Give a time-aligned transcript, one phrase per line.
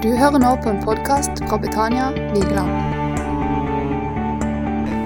[0.00, 2.70] Du hører nå på en podkast fra Betania Vigeland.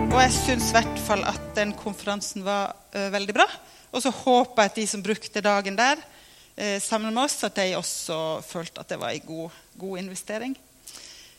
[0.06, 3.48] Og jeg syns i hvert fall at den konferansen var uh, veldig bra.
[3.90, 7.58] Og så håper jeg at de som brukte dagen der uh, sammen med oss, at
[7.58, 10.54] de også følte at det var en god, god investering.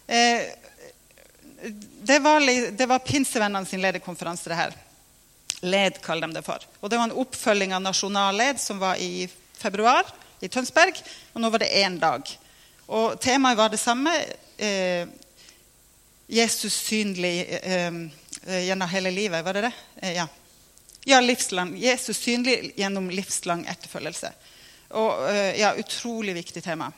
[0.04, 0.44] Uh,
[2.12, 4.80] det var, det var Pinsevennene sin lederkonferanse, det her.
[5.64, 6.60] LED kaller de det for.
[6.84, 10.12] Og det var en oppfølging av Nasjonalled som var i februar
[10.44, 11.00] i Tønsberg.
[11.32, 12.42] Og nå var det én dag.
[12.88, 14.12] Og temaet var det samme.
[14.58, 15.08] Eh,
[16.28, 17.94] Jesus synlig eh,
[18.46, 19.46] eh, gjennom hele livet.
[19.46, 19.72] Var det det?
[20.02, 20.28] Eh, ja.
[21.04, 21.78] ja, livslang.
[21.78, 24.32] Jesus synlig gjennom livslang etterfølgelse.
[24.90, 26.92] Og eh, ja, Utrolig viktig tema.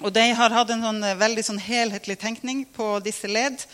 [0.00, 3.64] Og De har hatt en sånn, eh, veldig sånn helhetlig tenkning på disse ledd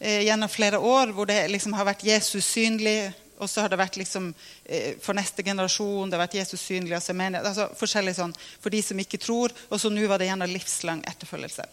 [0.00, 3.96] gjennom flere år, hvor det liksom har vært Jesus synlig, og så har det vært
[3.96, 4.28] liksom,
[4.64, 6.92] eh, for neste generasjon det har vært Jesus synlig.
[6.98, 9.54] Altså, menighet, altså forskjellig sånn, For de som ikke tror.
[9.70, 11.64] Og så nå var det gjennom livslang etterfølgelse.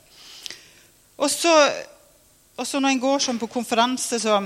[1.17, 4.39] Og så når en går sånn på konferanse, så,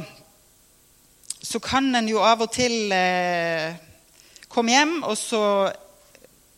[1.42, 3.76] så kan en jo av og til eh,
[4.52, 5.44] komme hjem, og så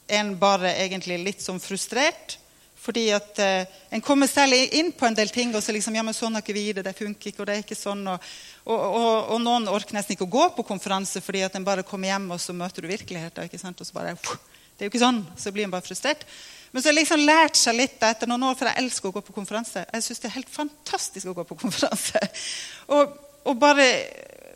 [0.08, 2.38] er en bare egentlig litt sånn frustrert.
[2.84, 6.04] Fordi at eh, En kommer selv inn på en del ting, og så liksom, ja,
[6.04, 6.84] men sånn har ikke vi det.
[6.84, 8.02] Det funker ikke, og det er ikke sånn.
[8.10, 8.32] Og,
[8.66, 11.86] og, og, og noen orker nesten ikke å gå på konferanse fordi at en bare
[11.88, 13.48] kommer hjem, og så møter du virkeligheten.
[13.48, 13.80] ikke sant?
[13.80, 15.22] Og så bare, Det er jo ikke sånn.
[15.38, 16.26] Så blir en bare frustrert.
[16.74, 19.16] Men så har jeg liksom lært seg litt etter noen år, for jeg elsker å
[19.16, 19.86] gå på konferanse.
[19.86, 22.24] Jeg syns det er helt fantastisk å gå på konferanse.
[22.98, 23.86] Og, og bare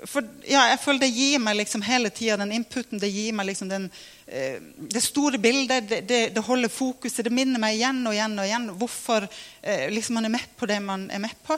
[0.05, 2.99] for ja, jeg føler Det gir meg liksom hele tida den inputen.
[3.01, 3.87] Det gir meg liksom den,
[4.27, 5.89] eh, det store bildet.
[5.89, 7.23] Det, det, det holder fokuset.
[7.25, 10.69] Det minner meg igjen og igjen og igjen hvorfor eh, liksom man er med på
[10.69, 11.57] det man er med på.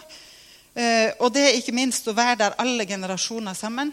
[0.76, 3.92] Eh, og det er ikke minst å være der alle generasjoner sammen.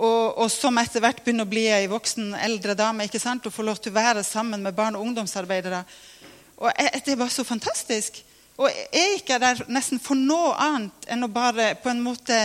[0.00, 3.04] Og, og som etter hvert begynner å bli ei voksen, eldre dame.
[3.04, 3.44] ikke sant?
[3.44, 5.84] Og få lov til å være sammen med barn- og ungdomsarbeidere.
[6.56, 8.22] Og Det er bare så fantastisk.
[8.60, 12.36] Og jeg er ikke der nesten for noe annet enn å bare på en måte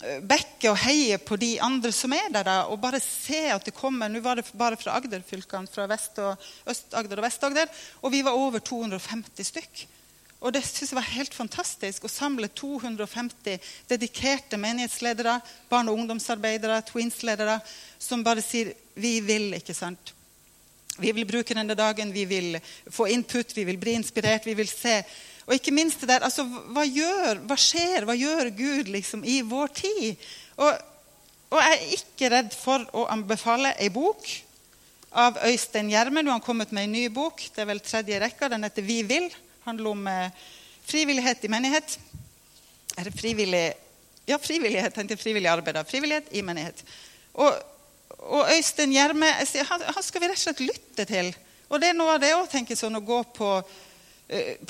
[0.00, 3.74] bekke og heie på de andre som er der, da, og bare se at det
[3.76, 6.40] kommer Nå var det bare fra Agder-fylkene, fra Vest- og
[6.70, 9.82] Øst-Agder og Vest-Agder, og vi var over 250 stykk.
[10.40, 13.58] Og det synes jeg var helt fantastisk å samle 250
[13.90, 15.36] dedikerte menighetsledere,
[15.68, 17.60] barne- og ungdomsarbeidere, Twins-ledere,
[17.98, 20.14] som bare sier 'vi vil', ikke sant?
[20.98, 22.60] Vi vil bruke denne dagen, vi vil
[22.90, 25.04] få input, vi vil bli inspirert, vi vil se.
[25.50, 29.40] Og ikke minst det der, altså, hva, gjør, hva skjer, hva gjør Gud liksom, i
[29.42, 30.28] vår tid?
[30.62, 30.76] Og,
[31.50, 34.30] og jeg er ikke redd for å anbefale ei bok
[35.10, 36.22] av Øystein Gjerme.
[36.22, 37.42] Nå har kommet med en ny bok.
[37.50, 38.46] Det er vel tredje rekka.
[38.48, 39.34] Den heter 'Vi vil'.
[39.64, 40.08] handler om
[40.86, 41.98] frivillighet i menighet.
[42.96, 43.74] Er det frivillig
[44.28, 44.94] Ja, frivillighet.
[44.94, 45.74] tenkte Frivillig arbeid.
[45.74, 45.82] da.
[45.82, 46.84] Frivillighet i menighet.
[47.34, 47.52] Og,
[48.18, 51.34] og Øystein Gjerme han, han skal vi rett og slett lytte til.
[51.68, 53.62] Og det er noe av det òg, tenker sånn, å gå på,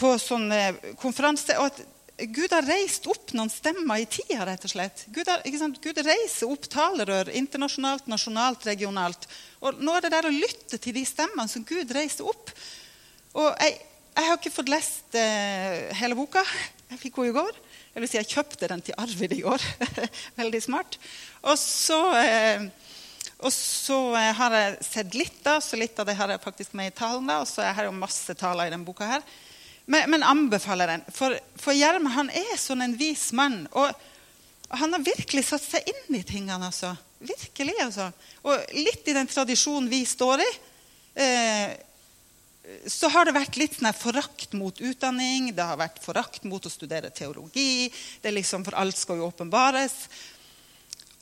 [0.01, 0.97] på sånn konferanser.
[1.03, 1.59] konferanse.
[1.61, 1.83] og at
[2.29, 5.05] Gud har reist opp noen stemmer i tida, rett og slett.
[5.15, 5.41] Gud, har?
[5.81, 9.25] Gud reiser opp talerør internasjonalt, nasjonalt, regionalt.
[9.65, 12.53] Og nå er det der å lytte til de stemmene som Gud reiser opp.
[13.39, 13.79] Og jeg,
[14.19, 16.45] jeg har ikke fått lest eh, hele boka.
[16.91, 17.61] Jeg fikk henne i går.
[17.95, 19.69] Jeg vil si jeg kjøpte den til Arvid i går.
[20.43, 21.01] Veldig smart.
[21.41, 22.67] Og så, eh,
[23.41, 26.77] og så eh, har jeg sett litt, da, så litt av det har jeg faktisk
[26.77, 27.33] med i talen.
[27.33, 29.25] da, Og så har jeg jo masse taler i denne boka her.
[29.91, 31.05] Men, men anbefaler den.
[31.15, 33.65] For, for Gjerme han er sånn en vis mann.
[33.75, 33.91] Og
[34.79, 36.71] han har virkelig satt seg inn i tingene.
[36.71, 36.95] altså.
[37.19, 38.11] Virkelig, altså.
[38.47, 40.51] Og litt i den tradisjonen vi står i.
[41.27, 41.73] Eh,
[42.87, 46.71] så har det vært litt sånn forakt mot utdanning, det har vært forakt mot å
[46.71, 47.91] studere teologi.
[48.23, 49.97] det er liksom For alt skal jo åpenbares.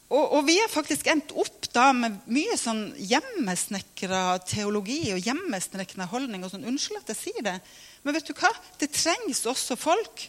[0.09, 6.09] Og, og, vi har faktisk endt opp da med mye sånn hjemmesnekra teologi og hjemmesnekra
[6.12, 6.45] holdning.
[6.45, 7.61] og sånn, Unnskyld at jeg sier det,
[8.03, 8.51] men vet du hva?
[8.81, 10.29] det trengs også folk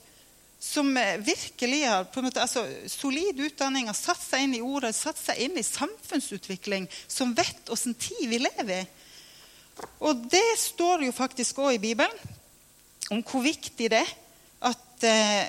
[0.59, 4.63] som eh, virkelig har på en måte, altså, solid utdanning, har satt seg inn i
[4.63, 8.87] ordet, satt seg inn i samfunnsutvikling, som vet åssen tid vi lever i.
[10.03, 12.35] Og det står jo faktisk òg i Bibelen
[13.09, 14.11] om hvor viktig det er
[14.67, 15.47] at, eh,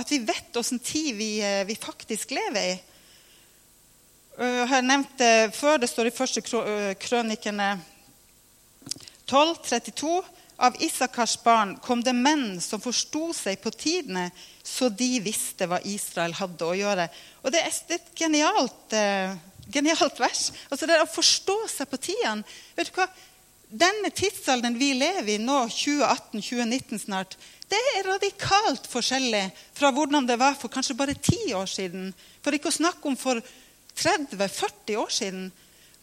[0.00, 2.76] at vi vet åssen tid vi, eh, vi, faktisk lever i.
[4.36, 5.78] Jeg har nevnt det før.
[5.80, 6.42] Det står i første
[7.00, 7.68] krønikene
[9.26, 10.10] 12, 32.
[10.56, 14.30] Av Isakars barn kom det menn som forsto seg på tidene,
[14.64, 17.08] så de visste hva Israel hadde å gjøre.
[17.44, 19.36] Og Det er et genialt, eh,
[19.68, 20.52] genialt vers.
[20.70, 22.44] Altså Det å forstå seg på tidene.
[22.76, 23.08] Vet du hva?
[23.68, 27.36] Denne tidsalderen vi lever i nå, 2018-2019 snart,
[27.68, 32.12] det er radikalt forskjellig fra hvordan det var for kanskje bare ti år siden.
[32.42, 33.42] For ikke å snakke om for
[33.98, 35.48] 30-40 år siden.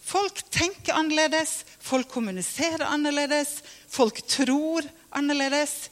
[0.03, 4.83] Folk tenker annerledes, folk kommuniserer annerledes, folk tror
[5.15, 5.87] annerledes.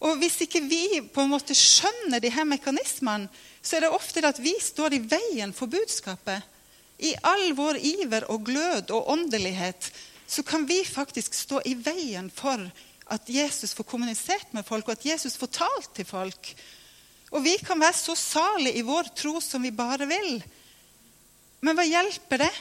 [0.00, 3.28] Og hvis ikke vi på en måte skjønner de her mekanismene,
[3.60, 6.44] så er det ofte at vi står i veien for budskapet.
[7.00, 9.90] I all vår iver og glød og åndelighet
[10.30, 12.60] så kan vi faktisk stå i veien for
[13.10, 16.52] at Jesus får kommunisert med folk, og at Jesus får talt til folk.
[17.34, 20.38] Og vi kan være så salige i vår tro som vi bare vil.
[21.60, 22.52] Men hva hjelper det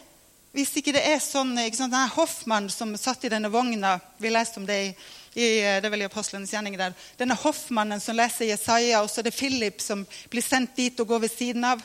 [0.55, 4.31] hvis ikke det er sånn ikke sant, denne Hoffmann som satt i denne vogna Vi
[4.33, 4.89] leste om det i,
[5.37, 6.95] i det er vel i Apostlenes gjerning der.
[7.19, 10.01] Denne Hoffmannen som leser Jesaja, og så er det Philip som
[10.31, 11.83] blir sendt dit og går ved siden av.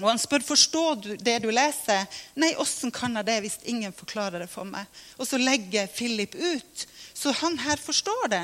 [0.00, 2.08] Og han spør forstår du det du leser.
[2.40, 4.88] Nei, åssen kan jeg det hvis ingen forklarer det for meg?
[5.20, 6.86] Og så legger Philip ut.
[7.14, 8.42] Så han her forstår det.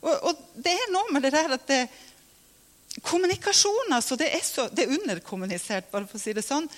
[0.00, 1.84] Og, og det er noe med det der at det,
[3.02, 6.68] kommunikasjon altså, det er, så, det er underkommunisert, bare for å si det sånn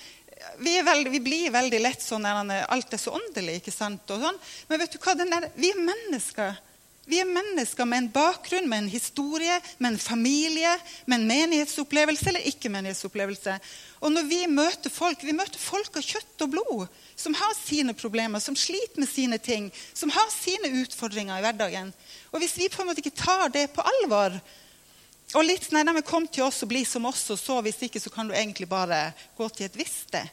[0.59, 3.61] vi, veldig, vi, blir veldig lett sånn alt er så åndelig.
[3.61, 4.05] ikke sant?
[4.09, 4.41] Sånn.
[4.69, 5.15] Men vet du hva?
[5.19, 6.57] Der, vi er mennesker.
[7.07, 10.73] Vi er mennesker med en bakgrunn, med en historie, med en familie,
[11.07, 13.55] med en menighetsopplevelse eller ikke-menighetsopplevelse.
[14.03, 17.95] Og når vi møter folk, vi møter folk av kjøtt og blod som har sine
[17.95, 21.95] problemer, som sliter med sine ting, som har sine utfordringer i hverdagen.
[22.35, 24.35] Og hvis vi på en måte ikke tar det på alvor,
[25.35, 28.03] og litt nei, nei, Kom til oss og bli som oss, og så hvis ikke,
[28.03, 30.29] så kan du egentlig bare gå til et visst sted.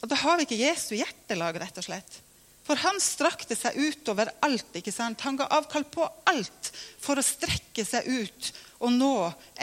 [0.00, 2.20] Og Da har vi ikke Jesu hjertelag, rett og slett.
[2.62, 4.70] For han strakte seg utover alt.
[4.78, 5.20] ikke sant?
[5.26, 6.70] Han ga avkall på alt
[7.02, 8.52] for å strekke seg ut
[8.82, 9.14] og nå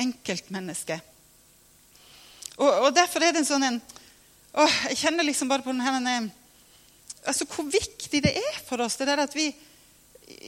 [0.04, 1.06] enkeltmennesket.
[2.60, 3.80] Og, og derfor er det en sånn en,
[4.52, 6.28] å, Jeg kjenner liksom bare på denne
[7.24, 9.48] altså Hvor viktig det er for oss det der at vi,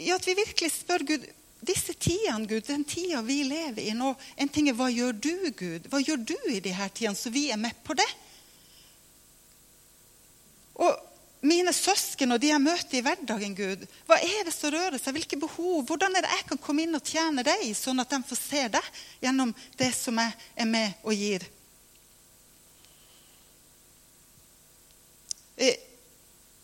[0.03, 1.23] ja, at vi virkelig spør Gud
[1.61, 5.35] disse tidene, Gud, den tida vi lever i nå En ting er hva gjør du,
[5.57, 5.85] Gud?
[5.91, 8.07] Hva gjør du i de her tidene, så vi er med på det?
[10.81, 10.97] Og
[11.45, 15.13] mine søsken og de jeg møter i hverdagen, Gud, hva er det som rører seg?
[15.17, 15.85] Hvilke behov?
[15.89, 18.65] Hvordan er det jeg kan komme inn og tjene deg, sånn at de får se
[18.77, 20.35] deg gjennom det som jeg
[20.65, 21.45] er med og gir?
[25.61, 25.77] Eh,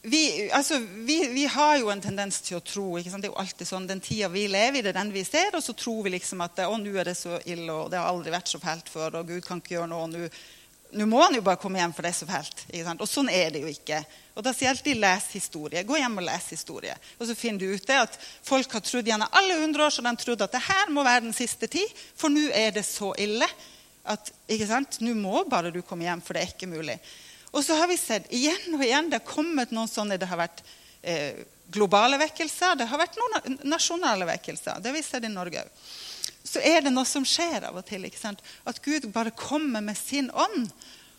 [0.02, 3.68] vi, altså, vi, vi, har jo en tendens til å tro Det er jo alltid
[3.68, 6.14] sånn, Den tida vi lever i, det er den vi ser, og så tror vi
[6.14, 8.92] liksom at å, nå er det så ille, og det har aldri vært så fælt
[8.94, 10.30] før, og Gud kan ikke gjøre noe.
[10.98, 12.64] Nå må han jo bare komme hjem, for det er så fælt.
[12.96, 14.00] Og sånn er det jo ikke.
[14.38, 15.84] Og Da sier jeg alltid les historie.
[15.84, 16.96] Gå hjem og les historie.
[17.18, 18.16] Og så finner du ut det at
[18.46, 21.26] folk har trodd gjennom alle hundre år så de trodde at det her må være
[21.26, 23.50] den siste tid, for nå er det så ille
[24.08, 25.02] at ikke sant?
[25.04, 26.96] nå må bare du komme hjem, for det er ikke mulig.
[27.52, 30.40] Og så har vi sett igjen og igjen det har kommet noen sånne Det har
[30.40, 30.64] vært
[31.02, 34.82] eh, globale vekkelser, det har vært noen nasjonale vekkelser.
[34.82, 35.88] Det har vi sett i Norge òg.
[36.48, 38.06] Så er det noe som skjer av og til.
[38.08, 40.70] At Gud bare kommer med sin ånd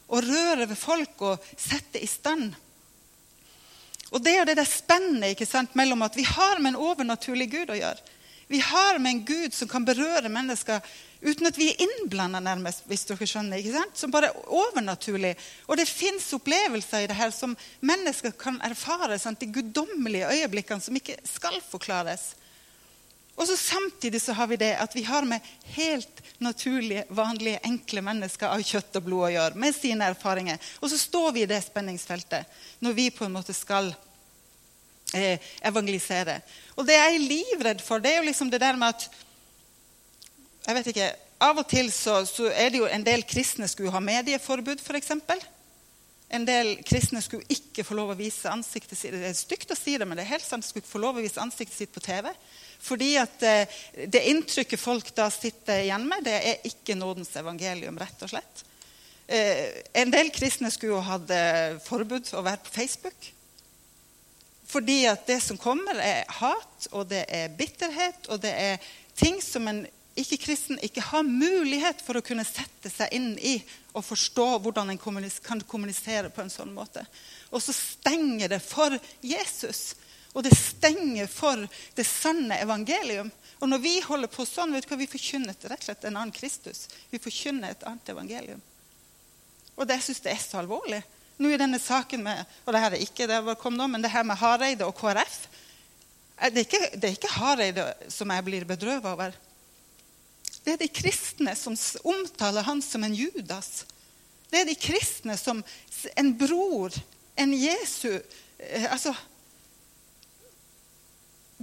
[0.09, 2.55] og rører ved folk og setter i stand.
[4.09, 7.77] Og det er det der spennet mellom at vi har med en overnaturlig Gud å
[7.77, 8.17] gjøre.
[8.49, 10.81] Vi har med en Gud som kan berøre mennesker
[11.21, 13.59] uten at vi er innblanda, nærmest, hvis dere skjønner.
[13.59, 13.97] ikke sant?
[13.99, 15.35] Som bare er overnaturlig.
[15.67, 19.19] Og det fins opplevelser i det her som mennesker kan erfare.
[19.19, 19.41] Sant?
[19.41, 22.33] De guddommelige øyeblikkene som ikke skal forklares.
[23.39, 25.41] Og så Samtidig så har vi det at vi har med
[25.77, 30.59] helt naturlige, vanlige, enkle mennesker av kjøtt og blod å gjøre, med sine erfaringer.
[30.83, 33.93] Og så står vi i det spenningsfeltet når vi på en måte skal
[35.15, 35.39] eh,
[35.71, 36.41] evangelisere.
[36.75, 39.07] Og det jeg er livredd for, det er jo liksom det der med at
[40.69, 41.09] jeg vet ikke,
[41.39, 45.13] Av og til så, så er det jo en del kristne skulle ha medieforbud, f.eks.
[46.35, 49.15] En del kristne skulle ikke få lov å vise ansiktet sitt.
[49.15, 50.67] Det er stygt å si det, men det er helt sant.
[50.67, 52.27] skulle ikke få lov å vise ansiktet sitt på TV.
[52.85, 53.79] Fordi at eh,
[54.11, 58.65] det inntrykket folk da sitter igjen med, det er ikke nådens evangelium, rett og slett.
[59.31, 63.31] Eh, en del kristne skulle jo hatt eh, forbud å være på Facebook.
[64.69, 69.39] Fordi at det som kommer, er hat, og det er bitterhet, og det er ting
[69.41, 69.87] som en
[70.19, 73.59] ikke-kristen ikke har mulighet for å kunne sette seg inn i
[73.97, 75.01] og forstå hvordan en
[75.45, 77.05] kan kommunisere på en sånn måte.
[77.51, 78.95] Og så stenger det for
[79.25, 79.95] Jesus.
[80.35, 81.65] Og det stenger for
[81.97, 83.31] det sanne evangelium.
[83.59, 86.19] Og når vi holder på sånn, vet du hva, vi forkynner rett og slett en
[86.19, 86.87] annen Kristus.
[87.11, 88.61] Vi forkynner et annet evangelium.
[89.79, 91.01] Og det syns jeg er så alvorlig.
[91.39, 94.11] Nå i denne saken med og det her er ikke det kom nå, men det
[94.11, 95.45] her med Hareide og KrF
[96.39, 97.85] det er, ikke, det er ikke Hareide
[98.15, 99.33] som jeg blir bedrøvet over.
[100.69, 103.87] Det er de kristne som omtaler han som en Judas.
[104.53, 105.63] Det er de kristne som
[106.13, 106.93] en bror,
[107.41, 109.15] en Jesu eh, altså,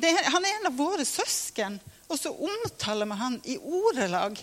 [0.02, 1.78] er, Han er en av våre søsken,
[2.10, 4.42] og så omtaler vi han i ordelag.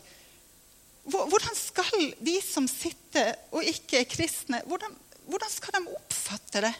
[1.10, 4.94] Hvordan skal de som sitter og ikke er kristne, hvordan,
[5.26, 6.74] hvordan skal de oppfatte det?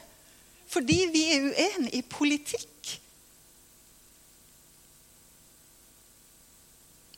[0.71, 2.95] Fordi vi er uenige i politikk.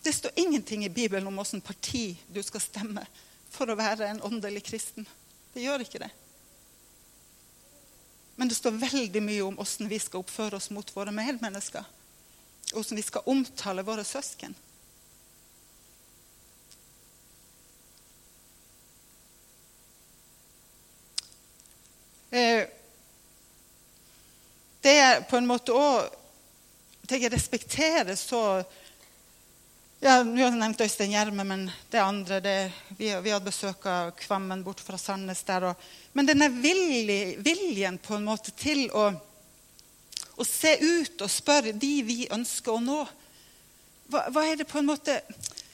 [0.05, 3.01] Det står ingenting i Bibelen om hvilket parti du skal stemme
[3.49, 5.07] for å være en åndelig kristen.
[5.49, 6.11] Det gjør ikke det.
[8.37, 11.89] Men det står veldig mye om hvordan vi skal oppføre oss mot våre medmennesker.
[12.67, 14.53] Og hvordan vi skal omtale våre søsken.
[22.29, 22.69] Eh,
[24.85, 26.13] det er på en måte òg
[27.09, 28.61] Jeg respekterer så
[30.05, 32.55] ja, Nå nevnt Øystein Gjerme, men det andre det,
[32.97, 35.71] vi, vi, hadde besøk av Kvammen bort fra Sandnes der.
[35.71, 39.07] Og, men denne vilje, viljen på en måte til å,
[40.35, 42.99] å, se ut og spørre de vi ønsker å nå
[44.11, 45.17] hva, hva, er det på en måte,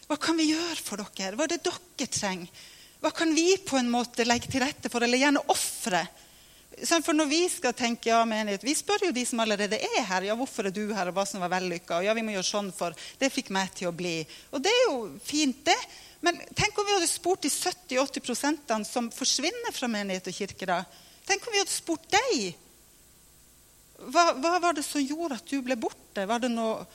[0.07, 1.35] hva kan vi gjøre for dere?
[1.35, 2.63] Hva er det dere trenger?
[3.03, 6.05] Hva kan vi på en måte legge til rette for, eller gjerne ofre?
[6.71, 10.23] For når vi skal tenke ja, menighet, vi spør jo de som allerede er her.
[10.23, 12.71] ja, 'Hvorfor er du her, og hva som var vellykka?' Ja, vi må gjøre sånn,
[12.73, 14.25] for det fikk meg til å bli.
[14.51, 15.77] Og det er jo fint, det.
[16.21, 20.65] Men tenk om vi hadde spurt de 70-80% som forsvinner fra menighet og kirke.
[20.65, 20.85] da.
[21.27, 22.55] Tenk om vi hadde spurt deg.
[24.07, 26.25] Hva, hva, var det som gjorde at du ble borte?
[26.25, 26.85] Var det noe,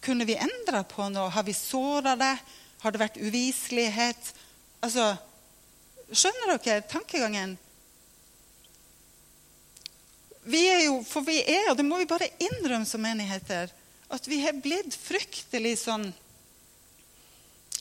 [0.00, 1.28] kunne vi endre på noe?
[1.28, 2.38] Har vi såra deg?
[2.80, 4.34] Har det vært uviselighet?
[4.80, 5.16] Altså,
[6.08, 7.58] Skjønner dere tankegangen?
[10.48, 13.68] Vi er jo, for vi er, og det må vi bare innrømme som menigheter,
[14.08, 16.06] at vi har blitt fryktelig sånn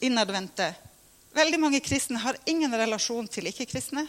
[0.03, 0.73] innadvendte.
[1.37, 4.03] Veldig mange kristne har ingen relasjon til ikke-kristne.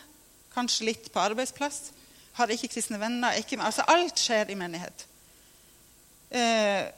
[0.54, 1.92] Kanskje litt på arbeidsplass.
[2.38, 3.38] Har ikke-kristne venner.
[3.38, 5.06] Ikke, altså alt skjer i menighet.
[6.30, 6.88] Eh,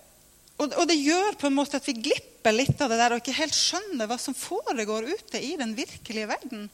[0.61, 3.23] og, og, det gjør på en måte at vi glipper litt av det der og
[3.23, 6.69] ikke helt skjønner hva som foregår ute i den virkelige verden.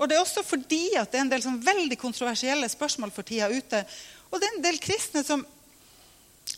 [0.00, 3.26] Og det er også fordi at det er en del sånn veldig kontroversielle spørsmål for
[3.26, 3.82] tida ute.
[4.30, 5.44] Og det er en del kristne som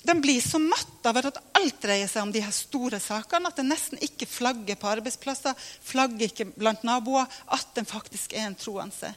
[0.05, 3.51] de blir så matt av at alt dreier seg om de her store sakene.
[3.51, 7.29] At det nesten ikke flagger på arbeidsplasser, flagger ikke blant naboer.
[7.53, 9.13] At den faktisk er en troende.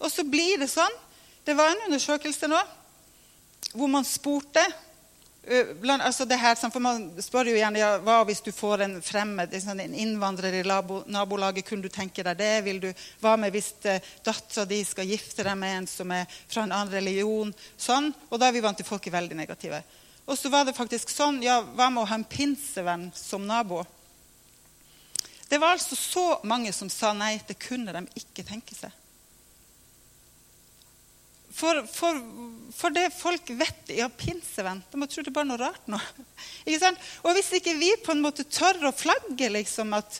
[0.00, 1.02] Og så blir det sånn
[1.46, 2.58] Det var en undersøkelse nå
[3.76, 4.62] hvor man spurte
[5.80, 8.96] blant, altså det her, for Man spør jo gjerne ja, hva hvis du får en
[9.02, 11.66] fremmed, en innvandrer i nabolaget.
[11.66, 12.52] Kunne du tenke deg det?
[12.66, 12.88] Vil du,
[13.22, 16.74] hva med hvis uh, dattera di skal gifte deg med en som er fra en
[16.74, 17.54] annen religion?
[17.78, 18.10] Sånn.
[18.30, 19.82] Og da er vi vant til folk er veldig negative.
[20.26, 23.84] Og så var det faktisk sånn ja, Hva med å ha en pinsevenn som nabo?
[25.46, 27.36] Det var altså så mange som sa nei.
[27.46, 28.90] Det kunne de ikke tenke seg.
[31.56, 32.18] For, for,
[32.76, 35.96] for, det folk vet ja, pinsevenn De må tro det er bare noe rart nå.
[37.24, 40.18] Og hvis ikke vi på en måte tør å flagge liksom, at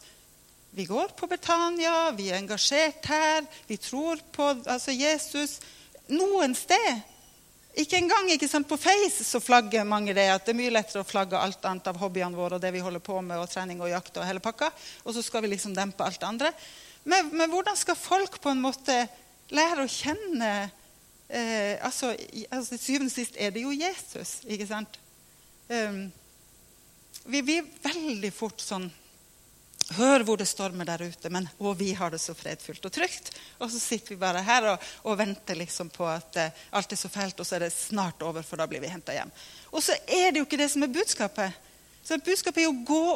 [0.76, 5.58] vi går på Betania, vi er engasjert her, vi tror på altså, Jesus
[6.12, 7.04] Noen sted
[7.76, 11.02] ikke engang ikke sant, på Face så flagger mange det at det er mye lettere
[11.02, 13.82] å flagge alt annet av hobbyene våre og det vi holder på med, og trening
[13.84, 14.70] og jakt og hele pakka,
[15.04, 16.52] og så skal vi liksom dempe alt det andre.
[17.04, 18.96] Men, men hvordan skal folk på en måte
[19.52, 20.52] lære å kjenne
[21.28, 22.12] eh, altså,
[22.50, 25.00] altså, syvende og sist er det jo Jesus, ikke sant?
[25.68, 26.06] Um,
[27.26, 28.86] vi blir veldig fort sånn
[29.94, 33.28] Hør hvor det stormer der ute, men å, vi har det så fredfullt og trygt.
[33.62, 36.98] Og så sitter vi bare her og, og venter liksom på at eh, alt er
[36.98, 39.30] så fælt, og så er det snart over, for da blir vi henta hjem.
[39.70, 41.62] Og så er det jo ikke det som er budskapet.
[42.06, 43.06] Så Budskapet er jo 'gå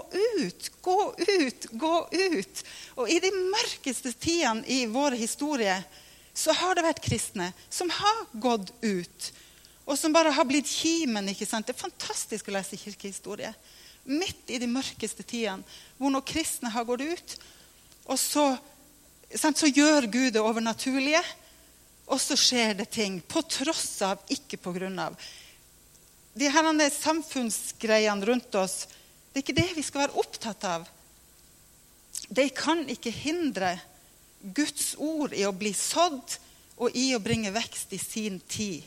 [0.43, 2.63] ut, gå ut, gå ut'.
[2.97, 5.77] Og i de mørkeste tidene i vår historie
[6.41, 9.31] så har det vært kristne som har gått ut,
[9.85, 11.29] og som bare har blitt kimen.
[11.33, 11.67] ikke sant?
[11.67, 13.53] Det er fantastisk å lese kirkehistorie.
[14.09, 15.67] Midt i de mørkeste tidene,
[15.99, 17.35] hvor når kristne har gått ut.
[18.09, 18.47] Og så,
[19.35, 21.23] sant, så gjør Gud det overnaturlige,
[22.11, 23.21] og så skjer det ting.
[23.21, 25.19] På tross av, ikke på grunn av.
[26.33, 28.87] De her samfunnsgreiene rundt oss,
[29.31, 30.89] det er ikke det vi skal være opptatt av.
[32.31, 33.75] De kan ikke hindre
[34.41, 36.37] Guds ord i å bli sådd
[36.81, 38.85] og i å bringe vekst i sin tid.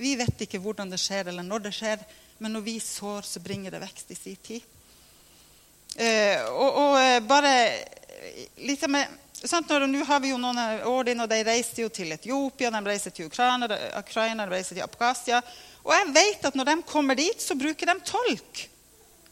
[0.00, 2.04] Vi vet ikke hvordan det skjer, eller når det skjer,
[2.40, 4.62] men når vi sår, så bringer det vekst i sin tid.
[5.96, 7.52] Eh, og, og, eh, bare
[8.62, 12.14] litt med sant, Nå har vi jo noen år inn, og de reiser jo til
[12.14, 15.42] Etiopia, de reiser til Ukraina, Ukraina de reiser til Abkhasia.
[15.84, 18.66] Og jeg vet at når de kommer dit, så bruker de tolk.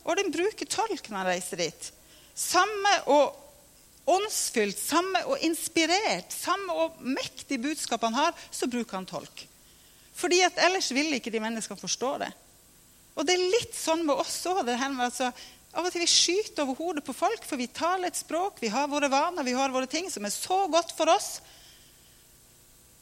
[0.09, 1.91] Og de bruker tolk når de reiser dit.
[2.39, 3.48] Samme og
[4.09, 9.45] åndsfylt, samme og inspirert, samme og mektig budskap han har, så bruker han tolk.
[10.19, 12.31] Fordi at ellers vil ikke de menneskene forstå det.
[13.19, 14.69] Og det er litt sånn med oss òg.
[14.69, 15.31] Altså,
[15.75, 18.71] av og til vi skyter over hodet på folk, for vi taler et språk, vi
[18.73, 21.39] har våre vaner, vi har våre ting som er så godt for oss.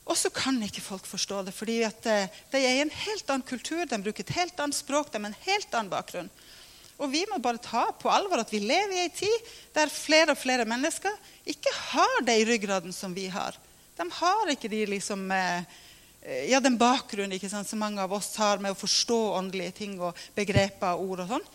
[0.07, 3.31] Og så kan ikke folk forstå det, fordi at eh, de er i en helt
[3.31, 6.31] annen kultur, de bruker et helt annet språk, de har en helt annen bakgrunn.
[6.97, 10.33] Og vi må bare ta på alvor at vi lever i ei tid der flere
[10.33, 11.13] og flere mennesker
[11.49, 13.57] ikke har det i ryggraden som vi har.
[13.97, 15.65] De har ikke de liksom, eh,
[16.49, 20.01] ja, den bakgrunnen ikke sant, som mange av oss har med å forstå åndelige ting
[20.01, 21.25] og begreper og ord.
[21.25, 21.47] Og sånn.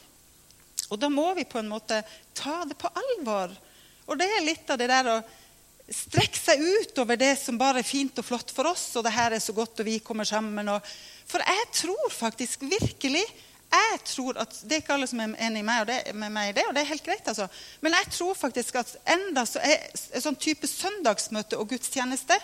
[0.91, 2.01] Og da må vi på en måte
[2.37, 3.53] ta det på alvor.
[4.09, 5.21] Og det er litt av det der å
[5.91, 9.13] strekke seg ut over det som bare er fint og flott for oss, og det
[9.15, 10.69] her er så godt, og vi kommer sammen.
[10.71, 10.91] Og,
[11.27, 13.23] for jeg tror faktisk virkelig
[13.71, 15.91] jeg tror at, Det er ikke alle som er enig med,
[16.31, 17.27] meg i det, og det er helt greit.
[17.27, 17.47] altså.
[17.81, 22.37] Men jeg tror faktisk at enda så er en sånn type søndagsmøte og gudstjeneste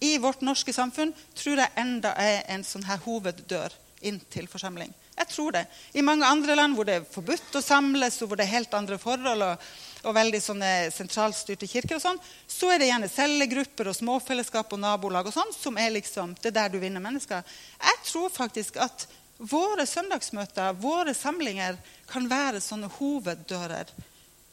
[0.00, 3.74] i vårt norske samfunn tror jeg enda er en sånn her hoveddør
[4.08, 4.92] inn til forsamling.
[5.20, 5.66] Jeg tror det.
[5.92, 8.76] I mange andre land hvor det er forbudt å samles, og hvor det er helt
[8.76, 9.66] andre forhold, og,
[10.08, 14.80] og veldig sånne sentralstyrte kirker, og sånn, så er det gjerne cellegrupper og småfellesskap og
[14.80, 17.44] nabolag og sånn, som er liksom, det der du vinner mennesker.
[17.84, 19.04] Jeg tror faktisk at
[19.40, 21.78] Våre søndagsmøter, våre samlinger,
[22.10, 23.88] kan være sånne hoveddører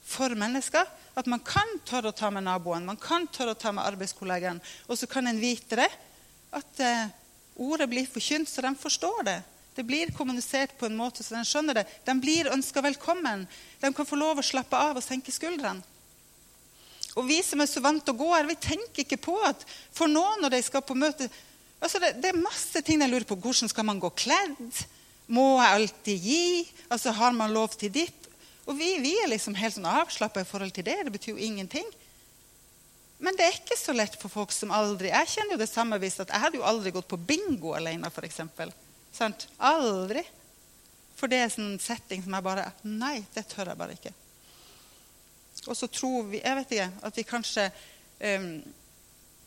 [0.08, 0.88] for mennesker.
[1.17, 4.62] At man kan tørre å ta med naboen, man kan tørre å ta med arbeidskollegaen.
[4.88, 5.89] Og så kan en vite det,
[6.56, 7.10] at eh,
[7.60, 9.38] ordet blir forkynt, så de forstår det.
[9.77, 11.86] Det blir kommunisert på en måte så de skjønner det.
[12.08, 13.44] De blir ønska velkommen.
[13.82, 15.84] De kan få lov å slappe av og senke skuldrene.
[17.17, 19.63] Og vi som er så vant til å gå her, vi tenker ikke på at
[19.94, 21.27] for noen når de skal på møte,
[21.77, 23.38] Altså det, det, er masse ting jeg lurer på.
[23.41, 24.81] Hvordan skal man gå kledd?
[25.29, 26.48] Må jeg alltid gi?
[26.89, 28.27] Altså Har man lov til ditt?
[28.67, 30.98] Og vi, vi er liksom helt sånn avslappa i forhold til det.
[31.07, 31.88] Det betyr jo ingenting.
[33.24, 35.98] Men det er ikke så lett for folk som aldri Jeg kjenner jo det samme
[36.01, 38.43] hvis at jeg hadde jo aldri gått på bingo alene, f.eks.
[39.15, 39.48] Sant?
[39.57, 40.22] Aldri.
[41.17, 44.13] For det er en sånn setting som jeg bare Nei, det tør jeg bare ikke.
[45.65, 47.65] Og så tror vi jeg vet ikke, at vi kanskje
[48.38, 48.51] um,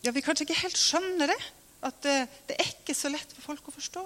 [0.03, 1.41] ja, vi kanskje ikke helt skjønner det
[1.81, 2.17] at det,
[2.49, 4.03] det er ikke så lett for folk å forstå.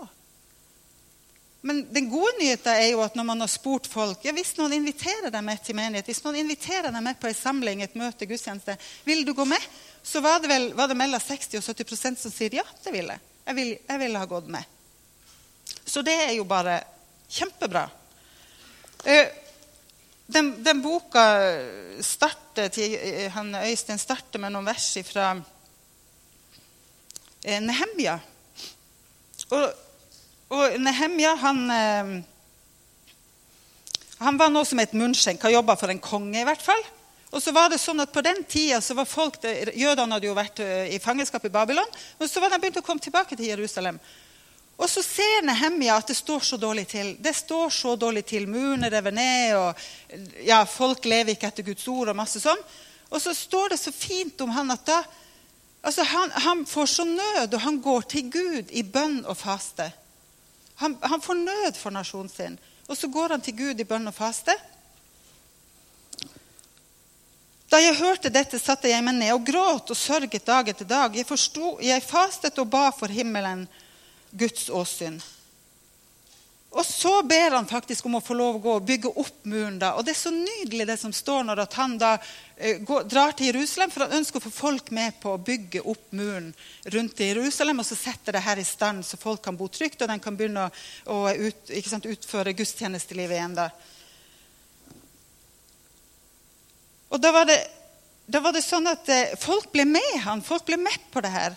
[1.65, 4.75] Men den gode nyheten er jo at når man har spurt folk ja, Hvis noen
[4.77, 8.29] inviterer deg med til menighet, hvis noen inviterer deg med på en samling, et møte,
[8.29, 8.77] gudstjeneste,
[9.09, 9.71] vil du gå med?
[10.05, 13.09] Så var det vel var det mellom 60 og 70% som sier ja, det vil
[13.09, 13.25] jeg.
[13.45, 14.77] Jeg vil, jeg vil ha gått med.
[15.89, 16.77] Så det er jo bare
[17.33, 17.87] kjempebra.
[19.09, 19.33] Eh,
[20.37, 21.25] den, den boka
[22.05, 25.54] starter til, eh, han Øystein starter med noen vers fra Eh,
[27.45, 28.19] Nehemja.
[29.53, 29.65] Og,
[30.57, 32.13] og Nehemja han, eh,
[34.25, 35.43] han var nå som et munnskjenk.
[35.45, 36.85] Han jobba for en konge, i hvert fall.
[37.35, 39.41] Og så var det sånn at På den tida så var folk,
[39.75, 41.97] Jødene hadde jo vært eh, i fangenskap i Babylon.
[42.19, 43.99] og Så var de begynt å komme tilbake til Jerusalem.
[44.75, 47.13] Og så ser Nehemja at det står så dårlig til.
[47.23, 48.49] Det står så dårlig til.
[48.51, 52.11] Murene revet ned, og ja, folk lever ikke etter Guds ord.
[52.11, 52.65] Og masse sånn.
[53.11, 55.03] Og så står det så fint om han at da
[55.85, 59.91] Altså, han, han, får så nød, og han går til Gud i bønn og faste.
[60.81, 62.57] Han, han, får nød for nasjonen sin,
[62.89, 64.57] og så går han til Gud i bønn og faste.
[67.69, 71.17] Da jeg hørte dette, satte jeg meg ned og gråt og sørget dag etter dag.
[71.17, 73.67] Jeg, forstod, jeg fastet og ba for himmelen
[74.31, 75.21] Guds åsyn.
[76.75, 79.77] Og så ber han faktisk om å få lov å gå og bygge opp muren.
[79.79, 79.93] da.
[79.95, 83.53] Og Det er så nydelig det som står når han da uh, går, drar til
[83.53, 86.51] Jerusalem, for han ønsker å få folk med på å bygge opp muren
[86.91, 90.11] rundt Jerusalem og så setter det her i stand, så folk kan bo trygt og
[90.11, 90.75] den kan begynne å,
[91.15, 93.55] å ut, sant, utføre gudstjenestelivet igjen.
[93.55, 93.71] da.
[97.15, 97.61] Og da var, det,
[98.27, 101.31] da var det sånn at uh, folk ble med han, folk ble med på det
[101.39, 101.55] her.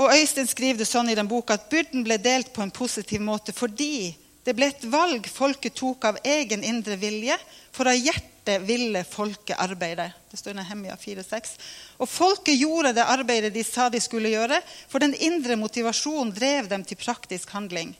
[0.00, 3.20] Og Øystein skriver det sånn i den boka at byrden ble delt på en positiv
[3.20, 4.14] måte fordi
[4.46, 7.36] det ble et valg folket tok av egen indre vilje,
[7.76, 10.06] for av hjertet ville folket arbeide.
[10.32, 11.52] Det står i Nehemia 4,6.
[12.00, 16.70] Og folket gjorde det arbeidet de sa de skulle gjøre, for den indre motivasjonen drev
[16.72, 17.92] dem til praktisk handling.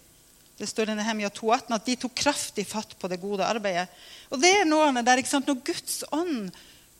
[0.56, 3.92] Det står i Nehemia 2,18 at de tok kraftig fatt på det gode arbeidet.
[4.32, 5.48] Og det er noe der, ikke sant?
[5.48, 6.48] Når Guds ånd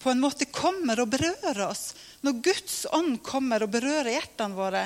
[0.01, 1.91] på en måte kommer og berører oss,
[2.25, 4.85] når Guds ånd kommer og berører hjertene våre,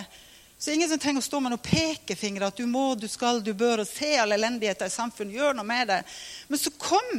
[0.58, 3.06] så er det ingen som trenger å stå med noen pekefingre at du må, du
[3.10, 5.34] skal, du bør, og se all elendigheten i samfunnet.
[5.36, 5.98] Gjør noe med det.
[6.48, 7.10] Men så kom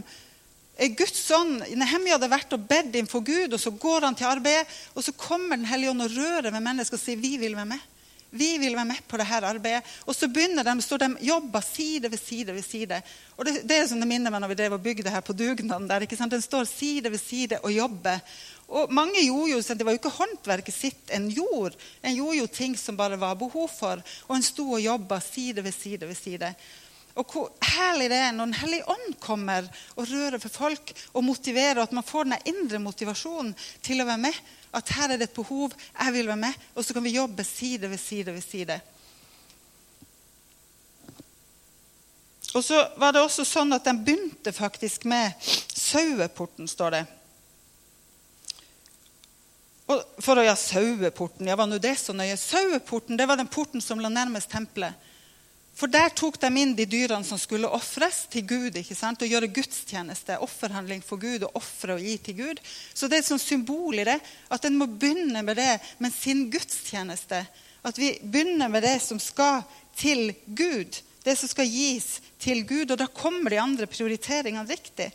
[0.97, 4.27] Guds ånd Nehemja hadde vært og bedt inn for Gud, og så går han til
[4.27, 7.55] arbeid, Og så kommer Den hellige ånd og rører med mennesker og sier vi vil
[7.55, 7.91] være med.
[8.35, 9.83] Vi vil være med på dette arbeidet.
[10.05, 13.01] Og så begynner de, så de jobber side ved side ved side.
[13.37, 15.33] Og det, det er som det minner meg når vi drev og bygde her på
[15.33, 15.87] dugnaden.
[15.89, 16.35] der, ikke sant?
[16.35, 18.19] Den står side ved side og jobber.
[18.67, 21.77] Og mange gjorde jo, Det var jo ikke håndverket sitt en gjorde.
[22.03, 24.01] En gjorde jo ting som bare var behov for.
[24.27, 26.55] Og en sto og jobba side ved side ved side.
[27.15, 31.23] Og hvor herlig det er når Den hellige ånd kommer og rører for folk og
[31.23, 34.39] motiverer, og at man får den indre motivasjonen til å være med.
[34.75, 36.67] At her er det et behov, jeg vil være med.
[36.75, 38.79] Og så kan vi jobbe side ved side ved side.
[42.55, 45.33] Og så var det også sånn at den begynte faktisk med
[45.75, 47.03] saueporten, står det.
[49.91, 52.37] Og for å ja, saueporten, ja, var nå det så nøye?
[52.39, 54.95] Saueporten det var den porten som lå nærmest tempelet.
[55.75, 58.77] For der tok de inn de dyrene som skulle ofres til Gud.
[58.79, 59.21] ikke sant?
[59.21, 62.61] Og gjøre gudstjeneste, offerhandling for Gud og ofre og gi til Gud.
[62.93, 64.15] Så det er et sånt symbol i det
[64.49, 67.43] at en må begynne med det med sin gudstjeneste.
[67.83, 69.65] At vi begynner med det som skal
[69.99, 71.01] til Gud.
[71.27, 72.95] Det som skal gis til Gud.
[72.95, 75.11] Og da kommer de andre prioriteringene riktig.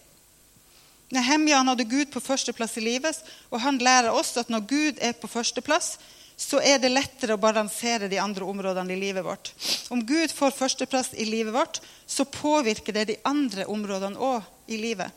[1.10, 3.16] Nehemja hadde Gud på førsteplass i livet,
[3.50, 5.96] og han lærer oss at når Gud er på førsteplass,
[6.40, 9.53] så er det lettere å balansere de andre områdene i livet vårt.
[9.92, 14.79] Om Gud får førsteplass i livet vårt, så påvirker det de andre områdene òg i
[14.81, 15.12] livet.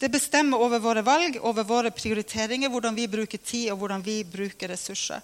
[0.00, 4.22] Det bestemmer over våre valg, over våre prioriteringer, hvordan vi bruker tid og hvordan vi
[4.24, 5.20] bruker ressurser.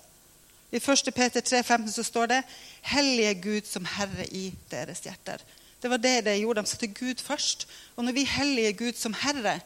[0.68, 1.14] I 1.
[1.16, 2.42] Peter 3,15 så står det
[2.82, 5.40] 'Hellige Gud som Herre i deres hjerter'.
[5.82, 6.62] Det var det de gjorde.
[6.62, 7.66] De satte Gud først.
[7.96, 9.60] Og når vi hellige Gud som Herre,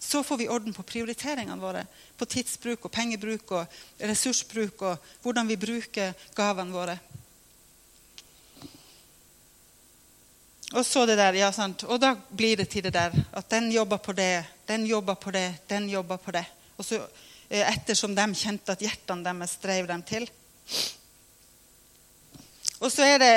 [0.00, 1.84] så får vi orden på prioriteringene våre.
[2.16, 6.96] På tidsbruk og pengebruk og ressursbruk og hvordan vi bruker gavene våre.
[10.70, 11.84] Og så det der, ja sant.
[11.84, 15.34] Og da blir det til det der at den jobber på det, den jobber på
[15.34, 16.46] det, den jobber på det.
[16.78, 17.02] Og så
[17.50, 20.28] eh, Ettersom de kjente at hjertene deres drev dem til.
[22.80, 23.34] Og så er det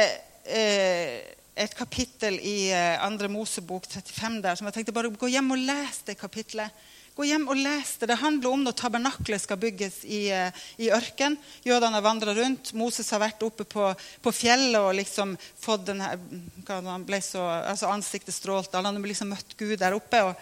[0.47, 5.53] eh, et kapittel i eh, andre Mosebok 35 der som jeg tenkte bare gå hjem
[5.53, 6.73] og les det kapitlet.
[7.13, 10.89] Gå hjem og les Det Det handler om når tabernaklet skal bygges i, eh, i
[10.89, 11.37] ørken.
[11.63, 12.73] Jødene har vandra rundt.
[12.73, 16.17] Moses har vært oppe på, på fjellet og liksom fått den her,
[16.67, 18.77] han ble så, altså Ansiktet strålte.
[18.77, 20.23] Han hadde liksom møtt Gud der oppe.
[20.23, 20.33] og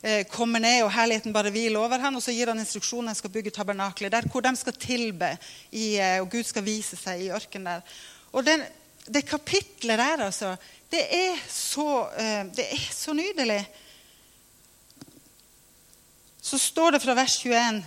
[0.00, 2.16] eh, kommer ned, og herligheten bare hviler over ham.
[2.16, 5.34] Og så gir han instruksjoner han skal bygge tabernaklet der hvor de skal tilbe,
[5.72, 8.00] i, eh, og Gud skal vise seg i ørkenen der.
[8.32, 8.64] Og den,
[9.06, 10.54] det kapitlet der, altså,
[10.90, 13.60] det er så, eh, det er så nydelig.
[16.40, 17.84] Så står det fra vers 21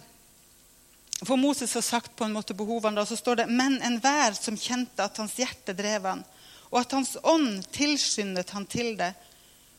[1.26, 4.58] For Moses har sagt på en måte behovene, og så står det Men enhver som
[4.58, 6.24] kjente at hans hjerte drev han,
[6.70, 9.14] og at hans ånd tilskyndet han til det,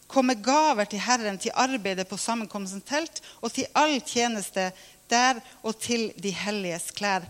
[0.09, 4.71] kom med gaver til Herren til arbeidet på sammenkomstens telt og til all tjeneste
[5.11, 7.29] der og til de helliges klær.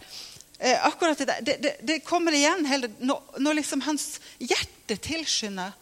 [0.58, 5.74] Eh, akkurat det, det, det, det, kommer igjen heller, når, når liksom hans hjerte tilskynder,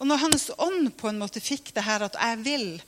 [0.00, 2.80] og når hans ånd på en måte fikk det her at 'jeg vil'.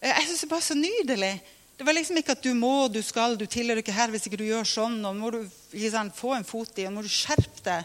[0.00, 1.34] Eh, jeg syns det var så nydelig.
[1.76, 4.40] Det var liksom ikke at du må, du skal, du tilhører ikke her hvis ikke
[4.40, 5.04] du gjør sånn.
[5.04, 7.84] og må du liksom, få en fot i, og må du skjerpe deg.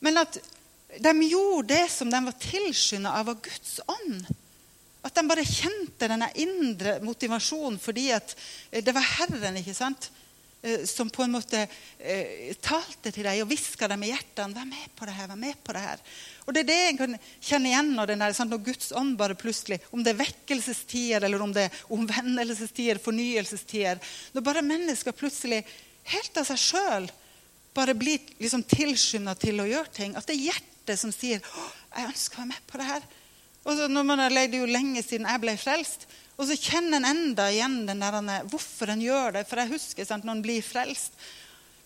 [0.00, 0.38] Men at
[1.00, 4.26] de gjorde det som de var tilskynda av av Guds ånd.
[5.02, 8.36] At de bare kjente denne indre motivasjonen fordi at
[8.70, 9.58] eh, det var Herren.
[9.58, 10.10] ikke sant?
[10.66, 11.60] Eh, som på en måte
[11.98, 14.50] eh, talte til deg og hviska dem i hjertene.
[14.50, 15.28] 'Vær med på det her.
[15.30, 16.02] Vær med på det her.'
[16.46, 19.80] Og Det er det jeg kan kjenne igjen når, der, når Guds ånd bare plutselig
[19.90, 23.98] Om det er vekkelsestider, eller om det er omvendelsestider, fornyelsestider
[24.34, 25.64] Når bare mennesker plutselig,
[26.06, 27.08] helt av seg sjøl,
[27.74, 30.16] bare blir liksom tilskynda til å gjøre ting.
[30.16, 33.10] At det er hjertet som sier 'Å, jeg ønsker å være med på det her'.
[33.66, 37.08] Og når man har levd jo lenge siden jeg ble frelst, og så kjenner en
[37.08, 39.46] enda igjen den der, hvorfor en gjør det.
[39.48, 41.16] For jeg husker sant, når en blir frelst,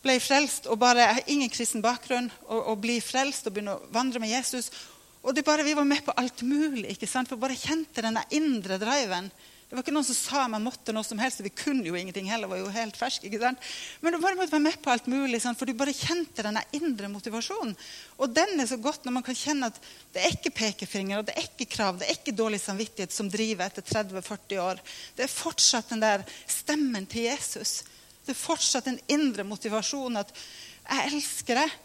[0.03, 3.79] ble frelst og bare jeg har ingen kristen bakgrunn, og, og blir frelst og begynner
[3.79, 4.73] å vandre med Jesus
[5.21, 6.91] og det bare, Vi var med på alt mulig.
[6.91, 7.29] ikke sant?
[7.29, 9.31] For bare kjente den indre driven.
[9.71, 11.45] Det var ikke noen som sa man måtte noe som helst.
[11.47, 12.51] Vi kunne jo ingenting heller.
[12.51, 13.67] var jo helt fersk, ikke sant?
[14.03, 17.07] Men du bare måtte være med på alt mulig, for du bare kjente denne indre
[17.13, 17.77] motivasjonen.
[18.19, 19.77] Og den er så godt når man kan kjenne at
[20.11, 23.31] det er ikke pekefinger, og det er ikke krav, det er ikke dårlig samvittighet som
[23.31, 24.81] driver etter 30-40 år.
[25.15, 27.85] Det er fortsatt den der stemmen til Jesus.
[28.27, 31.79] Det er fortsatt den indre motivasjonen at 'jeg elsker deg',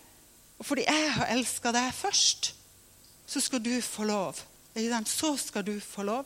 [0.58, 2.56] og fordi jeg har elska deg først,
[3.28, 4.41] så skal du få lov.
[5.06, 6.26] Så skal du få lov.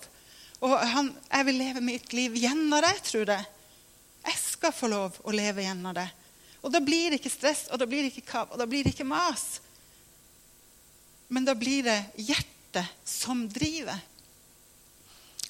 [0.66, 3.46] Og han, jeg vil leve mitt liv gjennom det, tror jeg.
[4.28, 6.08] Jeg skal få lov å leve gjennom det.
[6.60, 8.84] Og da blir det ikke stress, og da blir det ikke kav, og da blir
[8.84, 9.62] det ikke mas.
[11.32, 14.02] Men da blir det hjertet som driver.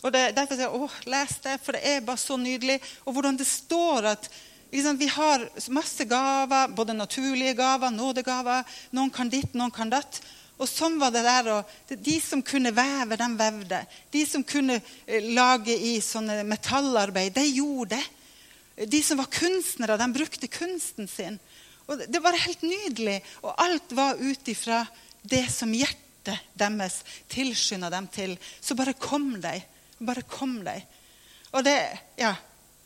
[0.03, 2.77] Og det, Derfor sier jeg åh, les det, for det er bare så nydelig.
[3.03, 4.29] Og hvordan det står at
[4.71, 8.77] liksom, vi har masse gaver, både naturlige gaver, nådegaver.
[8.95, 10.21] Noen kan ditt, noen kan datt.
[10.59, 11.49] Og sånn var det der.
[11.55, 13.79] Og de som kunne veve, de vevde.
[14.11, 18.87] De som kunne eh, lage i sånne metallarbeid, de gjorde det.
[18.91, 21.39] De som var kunstnere, de brukte kunsten sin.
[21.89, 23.17] Og Det var helt nydelig.
[23.43, 24.83] Og alt var ut ifra
[25.21, 28.35] det som hjertet deres tilskynda dem til.
[28.61, 29.55] Så bare kom de.
[29.99, 30.75] Bare kom de.
[31.55, 31.79] Og det,
[32.19, 32.35] ja,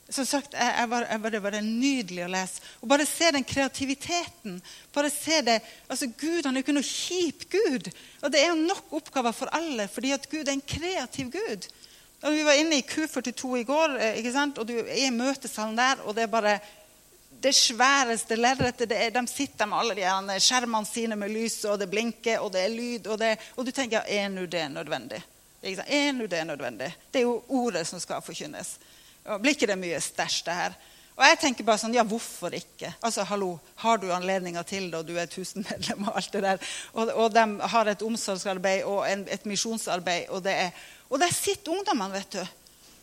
[0.09, 2.61] som sagt, jeg, jeg var, jeg var, Det var nydelig å lese.
[2.81, 4.59] Og bare se den kreativiteten.
[4.93, 7.89] bare se det, altså Gud han er jo ikke noe kjip Gud.
[8.21, 11.67] Og det er jo nok oppgaver for alle, fordi at Gud er en kreativ Gud.
[12.23, 14.57] Og Vi var inne i Q42 i går, eh, ikke sant?
[14.57, 16.59] og du er i møtesalen der, og det er bare
[17.43, 18.89] det sværeste lerretet.
[18.89, 22.71] De sitter med alle de skjermene sine med lys, og det blinker, og det er
[22.71, 23.07] lyd.
[23.07, 25.19] Og, det, og du tenker ja, er nå det nødvendig?
[25.63, 26.93] Er nå det nødvendig?
[27.11, 28.77] Det er jo ordet som skal forkynnes.
[29.23, 30.73] Blir ikke det mye stæsj, det her?
[31.13, 32.89] Og jeg tenker bare sånn, ja, hvorfor ikke?
[33.05, 36.41] Altså, hallo, Har du anledninger til det, og du er 1000 medlem og alt det
[36.41, 37.43] der, og, og de
[37.75, 40.71] har et omsorgsarbeid og en, et misjonsarbeid, og det er
[41.13, 42.41] Og der sitter ungdommene, vet du.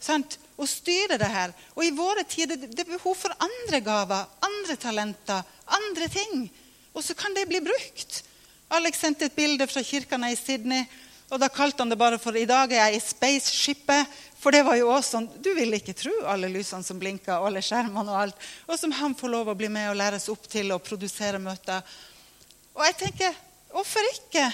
[0.01, 0.39] Sant?
[0.59, 1.53] Og styrer det her.
[1.77, 6.49] Og i våre tider det er behov for andre gaver, andre talenter, andre ting.
[6.95, 8.25] Og så kan det bli brukt.
[8.71, 10.85] Alex sendte et bilde fra kirka i Sydney.
[11.31, 14.07] Og da kalte han det bare for 'I dag er jeg i spaceshipet'.
[14.41, 17.61] For det var jo også sånn, Du vil ikke tro alle lysene som blinker, alle
[17.61, 18.35] skjermene og alt.
[18.67, 21.83] Og som han får lov å bli med og læres opp til å produsere møter.
[22.75, 23.35] Og jeg tenker,
[23.71, 24.53] hvorfor ikke?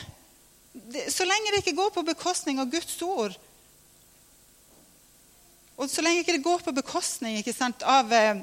[1.08, 3.36] Så lenge det ikke går på bekostning av Guds ord.
[5.76, 8.42] Og så lenge det ikke går på bekostning sant, av eh,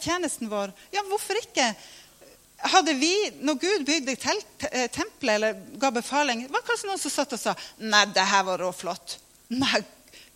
[0.00, 1.74] tjenesten vår, ja, hvorfor ikke?
[2.58, 3.12] Hadde vi,
[3.46, 7.40] når Gud bygde eh, tempelet eller ga befaling, var det kanskje noen som satt og
[7.40, 9.18] sa Nei, det her var råflott.
[9.54, 9.84] Nei,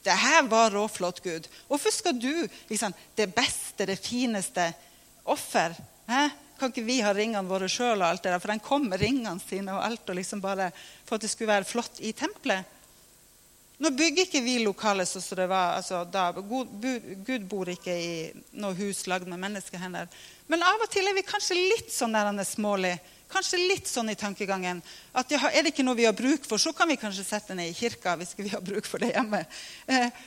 [0.07, 1.49] det her var råflott, Gud.
[1.67, 4.69] Hvorfor skal du liksom, det beste, det fineste
[5.25, 5.75] offer?
[6.07, 6.29] Hæ?
[6.59, 7.99] Kan ikke vi ha ringene våre sjøl?
[7.99, 8.43] og alt det der?
[8.43, 10.71] For den kom med ringene sine og alt, og liksom bare
[11.03, 12.79] for at det skulle være flott i tempelet.
[13.83, 16.29] Nå bygger ikke vi lokalet sånn som det var altså, da.
[16.39, 18.13] Gud bor ikke i
[18.63, 20.07] noe hus lagd med menneskehender.
[20.53, 22.93] Men av og til er vi kanskje litt sånn smålig
[23.33, 24.83] Kanskje litt sånn i tankegangen
[25.17, 27.57] at ja, er det ikke noe vi har bruk for, så kan vi kanskje sette
[27.57, 29.41] ned i kirka hvis vi har bruk for det hjemme.
[29.89, 30.19] Eh,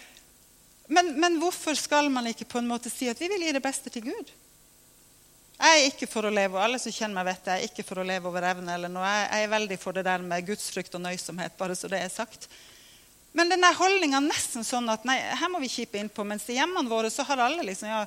[0.88, 3.62] men, men, hvorfor skal man ikke på en måte si at vi vil gi det
[3.62, 4.34] beste til Gud?
[5.56, 7.86] Jeg er ikke for å leve, og alle som kjenner meg vet jeg er ikke
[7.86, 8.74] for å leve over evne.
[8.74, 9.06] eller noe.
[9.06, 12.50] Jeg er veldig for det der med gudsfrykt og nøysomhet, bare så det er sagt.
[13.38, 16.26] Men denne holdninga nesten sånn at nei, her må vi kjipe innpå.
[16.28, 18.06] Mens i hjemmene våre så har alle liksom ja,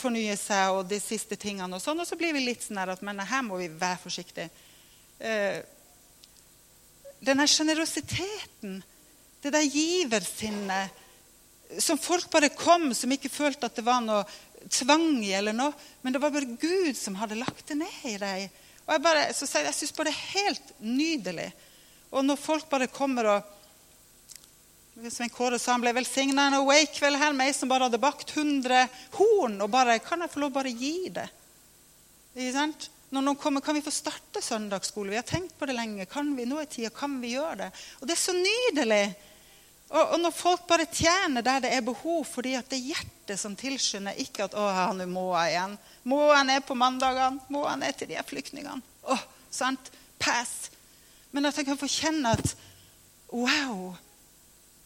[0.00, 1.76] fornye seg og de siste tingene.
[1.76, 4.50] Og sånn, og så blir vi litt sånn at men her må vi være forsiktige.
[5.20, 5.60] Eh,
[7.24, 8.80] denne sjenerøsiteten,
[9.40, 11.00] det der giversinnet
[11.80, 14.24] som folk bare kom, som ikke følte at det var noe
[14.72, 15.72] tvang i, eller noe,
[16.02, 18.48] men det var bare Gud som hadde lagt det ned i deg.
[18.86, 21.50] Og Jeg, bare, så jeg, jeg syns bare det er helt nydelig.
[22.10, 23.56] Og når folk bare kommer og
[25.08, 28.82] Svein Kåre sa han ble velsigna en awake-kveld her meg som bare hadde bakt 100
[29.16, 29.56] horn.
[29.64, 31.28] Og bare Kan jeg få lov bare gi det?
[32.36, 32.90] Ikke sant?
[33.10, 35.10] Når noen kommer, Kan vi få starte søndagsskole?
[35.10, 36.06] Vi har tenkt på det lenge.
[36.06, 36.90] Kan vi, Nå er tida.
[36.90, 37.70] Kan vi gjøre det?
[38.00, 39.04] Og det er så nydelig.
[39.90, 43.40] Og, og, når folk bare tjener der det er behov, fordi at det er hjertet
[43.40, 45.78] som tilskynder, ikke at 'Å, nå må jeg igjen'.
[46.04, 47.40] Må jeg ned på mandagene?
[47.48, 48.82] Må jeg ned til de flyktningene?
[49.02, 49.18] Å,
[49.50, 49.90] sant?
[50.18, 50.70] Pass.
[51.32, 52.54] Men at jeg kan få kjenne at
[53.32, 53.96] Wow!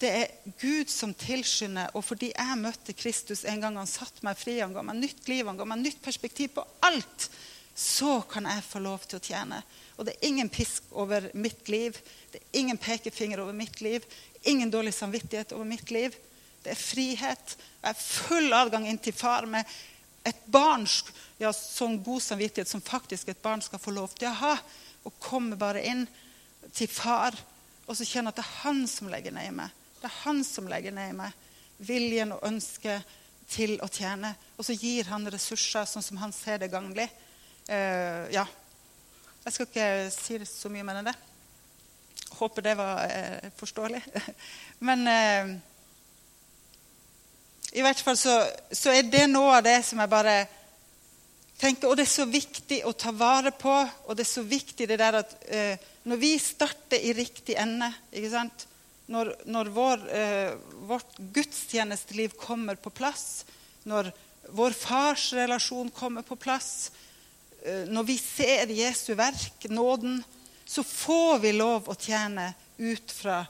[0.00, 1.92] Det er Gud som tilskynder.
[1.94, 5.28] Og fordi jeg møtte Kristus en gang han satte meg fri, han ga meg nytt
[5.30, 7.28] liv, han ga meg nytt perspektiv på alt,
[7.74, 9.62] så kan jeg få lov til å tjene.
[9.98, 11.96] Og det er ingen pisk over mitt liv.
[12.30, 14.04] Det er ingen pekefinger over mitt liv.
[14.50, 16.14] Ingen dårlig samvittighet over mitt liv.
[16.62, 17.56] Det er frihet.
[17.82, 19.66] Jeg har full adgang inn til far med
[20.24, 21.02] et barns
[21.38, 24.54] ja, sånn god samvittighet som faktisk et barn skal få lov til å ha.
[25.04, 26.06] Og komme bare inn
[26.74, 27.36] til far
[27.84, 29.80] og så kjenne at det er han som legger ned i meg.
[30.04, 31.36] Det er han som legger ned i meg
[31.80, 33.12] viljen og ønsket
[33.48, 34.34] til å tjene.
[34.60, 37.06] Og så gir han ressurser sånn som han ser det gagnlig.
[37.64, 38.42] Uh, ja.
[39.46, 41.14] Jeg skal ikke si det så mye mer enn det.
[42.36, 44.02] Håper det var uh, forståelig.
[44.90, 45.54] Men uh,
[47.72, 48.36] i hvert fall så,
[48.68, 50.36] så, er det noe av det som jeg bare
[51.56, 54.90] tenker Og det er så viktig å ta vare på, og det er så viktig
[54.90, 55.34] det der at
[56.04, 58.66] når vi starter i riktig ende ikke sant?
[59.06, 60.52] Når, når vår, eh,
[60.88, 63.44] vårt gudstjenesteliv kommer på plass,
[63.84, 64.12] når
[64.56, 66.90] vår fars relasjon kommer på plass,
[67.62, 70.22] eh, når vi ser Jesu verk, nåden,
[70.64, 73.44] så får vi lov å tjene ut fra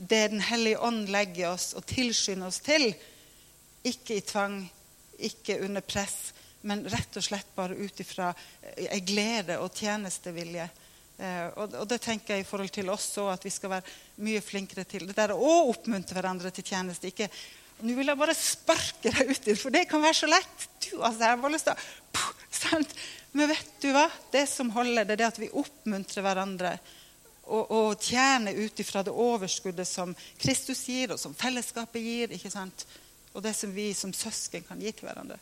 [0.00, 2.86] det Den hellige ånd legger oss og tilskynder oss til.
[3.84, 4.62] Ikke i tvang,
[5.20, 6.32] ikke under press,
[6.64, 8.30] men rett og slett bare ut ifra
[8.76, 10.68] ei eh, glede og tjenestevilje.
[11.20, 13.96] Eh, og, og, det tenker jeg i forhold til oss òg, at vi skal være
[14.24, 17.10] mye flinkere til det der å oppmuntre hverandre til tjeneste.
[17.12, 17.28] Ikke
[17.80, 20.64] nå vil jeg bare sparke deg uti, for det kan være så lett.
[20.84, 22.24] Du, altså, jeg har bare lyst til å,
[22.62, 22.96] sant?
[23.36, 24.08] Men vet du hva?
[24.32, 26.74] Det som holder, det er det at vi oppmuntrer hverandre
[27.50, 32.34] og, og tjener ut ifra det overskuddet som Kristus gir, og som fellesskapet gir.
[32.36, 32.86] ikke sant?
[33.32, 35.38] og det som vi som søsken kan gi til hverandre.